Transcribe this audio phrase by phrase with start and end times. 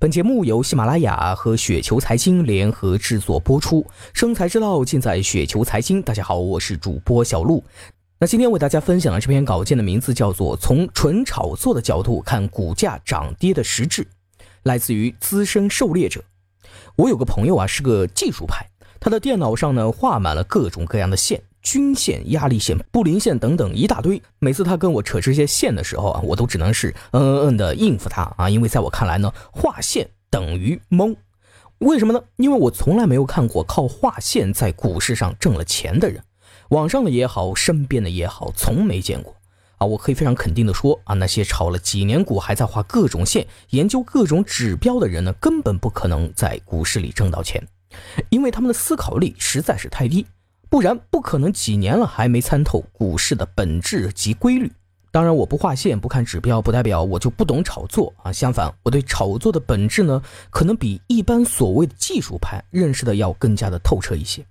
[0.00, 6.00] 本节目由喜马拉雅和雪球财经联合制作播出，生财之道尽在雪球财经。
[6.00, 7.62] 大家好，我是主播小璐。
[8.18, 14.02] 那今天为大家分享的这篇稿件的名字叫做《从纯炒作的角度看股价涨跌的实质》，
[14.62, 16.24] 来自于资深狩猎者。
[16.96, 18.66] 我有个朋友啊，是个技术派，
[18.98, 21.42] 他的电脑上呢画满了各种各样的线。
[21.62, 24.20] 均线、压力线、布林线等等一大堆。
[24.38, 31.16] 每次他跟我扯这些线的时候啊，我都只能是嗯嗯嗯的应付他啊，因为在我看来呢，画线等于懵。
[31.78, 32.22] 为什么呢？
[32.36, 36.22] 因为我从来没有看过靠画线在股市上挣了钱的人，
[36.68, 39.34] 网上的也好，身边的也好，从没见过
[39.78, 39.86] 啊。
[39.86, 47.66] 我可以非常肯定的说啊，那些炒了几年股还在画各种线、研究各种指标的人呢，根本不可能在股市里挣到钱，
[48.28, 50.26] 因为他们的思考力实在是太低。
[50.70, 54.70] 不然不可能几年了还没参透股市的本质及规律。
[55.10, 58.30] 当然，我不画线、不看指标，不代表我就不懂炒作啊。
[58.30, 64.46] 相反，我对炒作的本质呢，可能比一般所谓的技术派认识的要更加的透彻一些。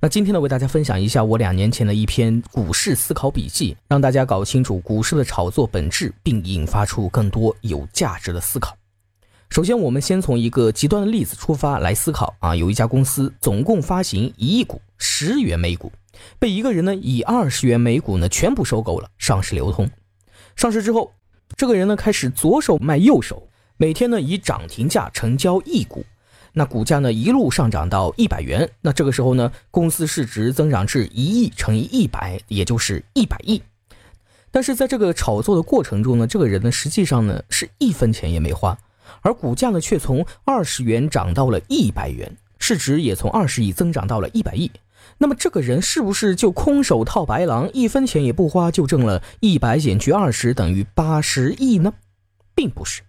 [0.00, 8.76] 那今天呢，为大家分享一下我两年前的一篇股市思考笔记，让大家搞清楚股市的炒作本质，并引发出更多有价值的思考。
[9.54, 14.82] 首先，我们先从一个极端的例子出发来思考啊，有一家公司总共发行一亿股。
[14.98, 15.92] 十元每股，
[16.40, 19.88] 被一个人呢以二十元每股呢全部收购了，上市流通。
[20.56, 21.12] 上市之后，
[21.56, 26.04] 这个人呢开始左手卖右手，每天呢以涨停价成交一股，
[26.52, 28.68] 那股价呢一路上涨到一百元。
[28.80, 33.62] 那这个时候呢，公司市值增长至一亿乘以一百，也就是一百亿。
[34.50, 38.76] 但是在这个炒作的过程中呢，这个人呢实际上呢是一分钱也没花，
[39.22, 44.70] 而股价呢却从二十元涨到了一百元，市值也从二十亿增长到了一百亿。
[45.18, 51.92] 那么这个人是不是就空手套白狼，一分钱也不花就挣了一百减去二十等于八十亿呢？
[52.54, 53.02] 并不是，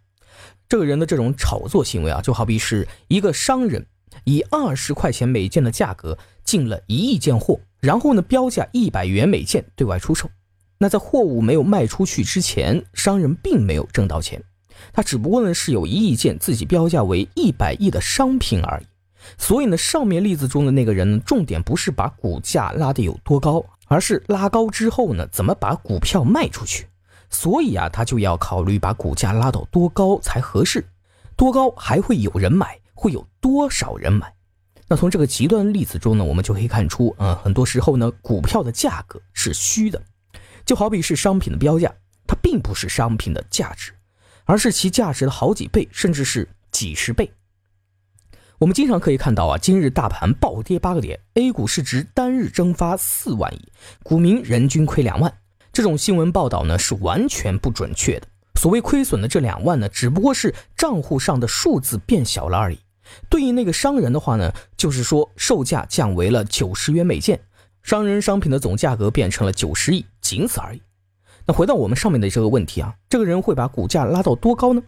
[0.67, 3.85] 这个人的这种炒作行为啊，就好比是一个商人
[4.25, 10.29] 以二十块钱每件的价格进了一亿件货，然后呢标价一百元每件对外出售。
[10.77, 14.43] 那在货物没有卖出去之前，商人并没有挣到钱，
[14.93, 18.85] 他只不过呢是有一亿件自己标价为一百亿的商品而已。
[19.37, 26.87] 所以呢，上面例子中的那个人呢，重点不是把股价拉得有多高，而是拉高之后呢，怎么把股票卖出去。
[27.31, 30.85] 所以啊，他就要考虑把股价拉到多高才合适，
[31.35, 34.31] 多高还会有人买，会有多少人买。
[34.87, 39.99] 那从这个极端例子中呢，我们就可以看出，嗯，很多时候呢，股票的价格是虚的，
[40.63, 41.91] 就好比是商品的标价，
[42.27, 43.91] 它并不是商品的价值，
[44.45, 47.31] 而是其价值的好几倍，甚至是几十倍。
[48.57, 53.67] 我们经常可以看到啊，今日大盘暴跌八个点，A 股市值单日蒸发四万亿，
[54.01, 55.31] 股民人均亏两万。
[55.73, 58.27] 这种新闻报道呢是完全不准确的。
[58.57, 62.79] 所谓亏损的这两万呢，只不过是账户上的数字变小了而已。
[63.29, 67.39] 对应那个商人的话呢，就是说售价降为了九十元每件，
[67.83, 70.81] 商人商品的总价格变成了九十亿，仅此而已。
[71.47, 74.81] 那回到我们上面的这个问题啊，这个人会把股价拉到多高呢？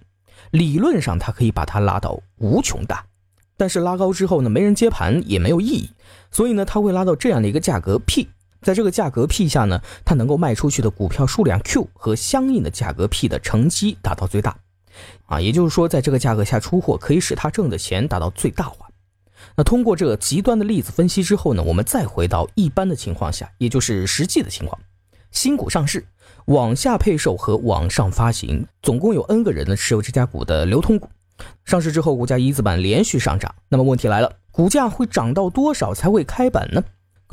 [0.51, 3.05] 理论上他可以把它拉到无穷大。
[3.59, 5.89] 但是拉高之后呢，没人接盘也没有意义，
[6.29, 8.27] 所以呢，他会拉到这样的一个价格 P，
[8.61, 14.55] 在这个价格 P 下呢，他能够卖出去的股票数量 Q 和相应的价格 P 的乘积达到最大，
[15.25, 18.87] 啊，也就是说，在这个价格下出货可以使他挣的钱达到最大化。
[19.55, 24.79] 那通过这个极端的例子分析之后呢，我们再回到一般的情况下，也就是实际的情况，
[25.31, 26.05] 新股上市，
[26.47, 31.09] 往下配售和往上发行，总共有 N 个人呢持有这家股的流通股。
[31.65, 33.53] 上市之后，股价一字板连续上涨。
[33.67, 36.81] 那么问题来了，股价会涨到多少才会开板呢？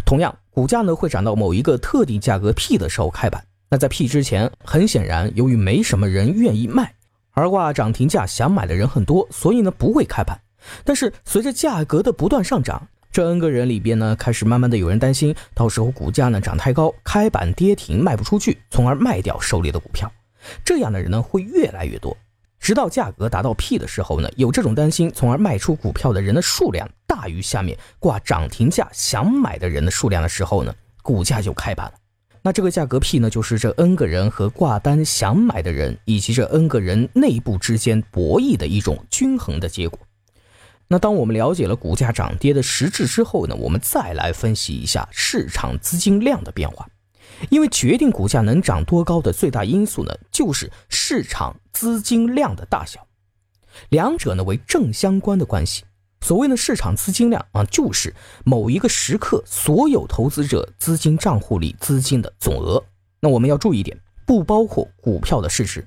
[0.05, 3.47] 同样，股价呢会涨到某一个特定价格 P 的时候开板。
[3.71, 6.93] 那在 P 之前，很显然，由于没什么人愿意卖，
[7.31, 10.37] 而挂涨停价想买的人很多，所以呢不会开盘。
[10.83, 20.11] 但是随着价格的不断上涨，这 N 个人里边呢，开始慢慢的有人担心，到时候股价呢涨太高，开板跌停卖不出去，从而卖掉手里的股票。
[20.65, 22.17] 这样的人呢会越来越多。
[22.59, 31.93] 直到价格达到 P 的时候呢，有这种担心，从而卖出股票的人的数量大于下面挂涨停价想买的人的数量的时候呢，股价就开板了。
[32.43, 39.97] 那这个价格 P 呢，就是这 N 个人和挂单想买的人以及这 N 个人内部之间博弈的一种均衡的结果。
[40.89, 46.87] 那当我们了解了股价涨跌的实质之后呢，我们再来分析一下市场资金量的变化。
[47.49, 53.05] 因为决定股价能涨多高的最大因素呢，就是市场资金量的大小，
[53.89, 55.85] 两者呢为正相关的关系。
[56.21, 58.15] 所谓的市场资金量啊，就是
[58.45, 62.83] 某一个时刻所有投资者资金账户里资金的总额。
[63.21, 65.87] 那我们要注意一点，不包括股票的市值。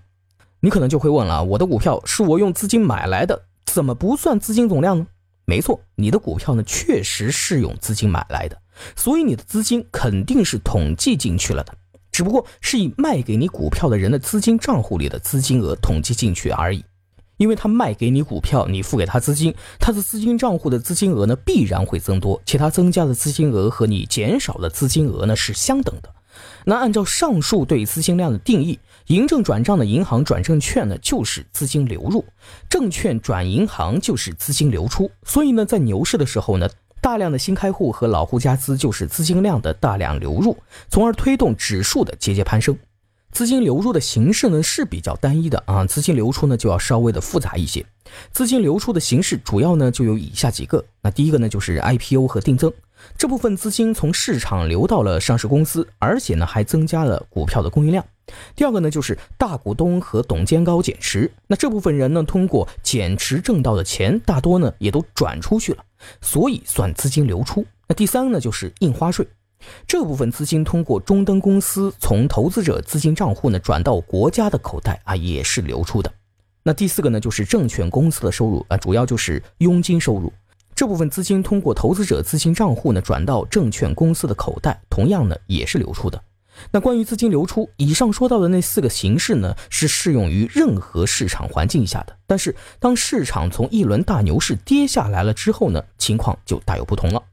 [0.60, 3.46] 你可能就会问了，我的股票是我用资金买来的，
[3.78, 5.06] 怎么不算资金总量呢？
[5.46, 8.60] 没错，你的股票呢确实是用资金买来的，
[8.96, 11.72] 所以你的资金肯定是统计进去了的，
[12.12, 16.84] 只不过是以卖给你股票的人的资金账户里的资金额统计进去而已。
[17.38, 26.12] 因为他卖给你股票，你付给他资金，他的资金账户的资金额呢必然会增多，且他增加的资金额和你减少的资金额呢是相等的。
[26.66, 32.26] 那按照上述对资金量的定义，银证转账的银行转证券呢就是资金流入，
[32.70, 35.10] 证券转银行就是资金流出。
[35.24, 36.70] 所以呢，在牛市的时候呢，
[37.02, 40.58] 大量的新开户和老户加资就是资金量的大量流入，
[40.90, 42.78] 从而推动指数的节节攀升。
[43.32, 47.86] 资金流入的形式呢是比较单一的啊，资金流出呢就要稍微的复杂一些。
[48.32, 52.72] 资金流出的形式主要呢就有以下几个，那第一个呢就是 IPO 和定增，
[53.18, 58.06] 这部分资金从市场流到了上市公司，而且呢还增加了股票的供应量。
[58.56, 65.84] 第二个呢就是大股东和董监高减持，那这部分人呢通过减持挣到的钱，大多呢也都转出去了，
[66.22, 67.66] 所以算资金流出。
[67.88, 69.28] 那第三个呢就是印花税。
[69.88, 76.12] 这部分资金通过中登公司从投资者资金账户呢转到国家的口袋啊，也是流出的。
[76.64, 80.32] 那第四个呢，就是证券公司的收入啊，主要就是佣金收入。
[80.78, 86.22] 这部分资金通过投资者资金账户呢转到证券公司的口袋，同样呢也是流出的。
[86.70, 92.16] 那关于资金流出，以上说到的那四个形式呢，是适用于任何市场环境下的。
[92.28, 97.24] 但是当市场从一轮大牛市跌下来了之后呢，情况就大有不同了。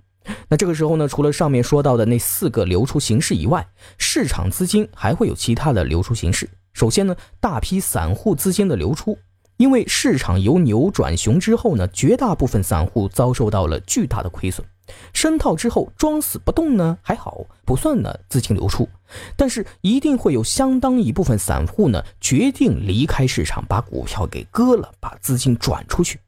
[0.49, 3.69] 那这个时候呢，除了上面说到的那四个流出形式以外，
[3.99, 6.49] 市场资金还会有其他的流出形式。
[6.73, 9.19] 首先呢，大批散户资金的流出，
[9.57, 14.67] 因为市场由牛转熊之后呢，绝大部分散户遭受到了巨大的亏损，
[15.13, 18.89] 深套之后装死不动呢还好，不算呢资金流出，
[19.37, 26.19] 但是一定会有相当一部分散户呢决定离开市场，把股票给割了，把资金转出去。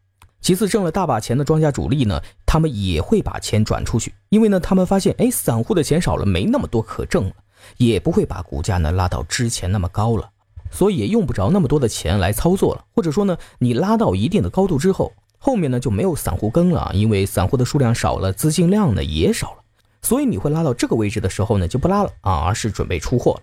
[0.41, 7.33] 其次，挣了大把钱的庄家主力呢，他们也会把钱转出去，因为呢，他们发现，哎，散户的钱少了，没那么多可挣了，
[7.79, 10.31] 也不会把股价呢拉到之前那么高了，
[10.77, 12.85] 所以也用不着那么多的钱来操作了。
[12.95, 19.65] 或者说呢，你拉到一定的高度之后，后面呢就没有散户跟了，因为散户的数量少了，资金量呢也少了，
[20.03, 23.41] 所以你会拉到这个位置的时候呢就不拉了啊，而是准备出货了。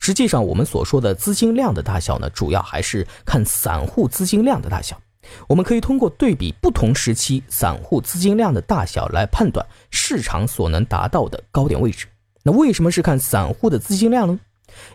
[0.00, 4.98] 实际上，我们所说的资金量的大小呢，主要还是看散户资金量的大小。
[5.48, 12.06] 我们可以通过对比不同时期散户资金量的大小来判断市场所能达到的高点位置。
[12.42, 14.38] 那为什么是看散户的资金量呢？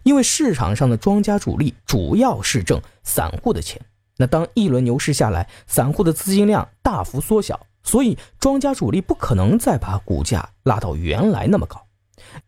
[0.03, 3.81] 因为市场上的庄家主力主要是挣散户的钱。
[4.17, 11.81] 那当一轮牛市下来，散户的资金量大幅缩小，所以庄家主力不可能再把股价拉到原来那么高，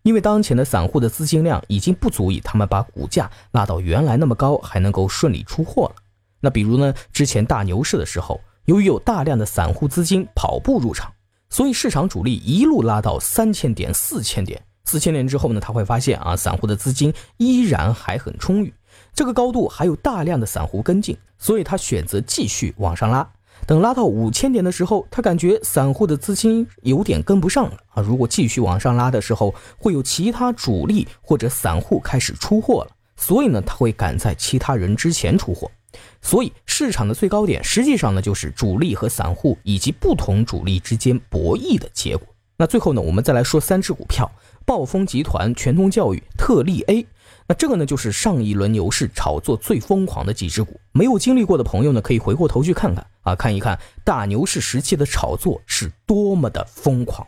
[0.03, 5.95] 因为当前的散户的资金量已经不足以他们把股价拉到原来那么高，还能够顺利出货了。
[6.41, 11.13] 那比如呢，之前大牛市的时候，由于有大量的散户资金跑步入场，
[11.49, 14.61] 所以市场主力一路拉到三千点、四千点。
[14.91, 18.73] 四千点之后呢，他会发现啊，散户的资金依然还很充裕，
[19.13, 23.25] 这个高度还有大量的散户跟进，所以他选择继续往上拉。
[23.65, 35.71] 等拉到五千点的时候，他感觉散户的资金有点跟不上了啊，如果继续往上拉的时候，会有其他主力或者散户开始出货了，所以呢，他会赶在其他人之前出货。
[36.21, 42.27] 所以市场的最高点，实际上呢就是主力和散户以及不同主力之间博弈的结果。
[42.61, 44.31] 那最后呢，我们再来说三只股票：
[44.67, 47.07] 暴风集团、全通教育、特力 A。
[47.47, 50.79] 那这个呢，就是上一轮牛市炒作最疯狂的几只股。
[50.91, 57.25] 没有经历过的朋友呢，可以回过头去看看啊，看一看大牛市时期的炒作是多么的疯狂。